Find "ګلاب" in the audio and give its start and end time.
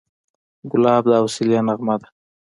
0.71-1.03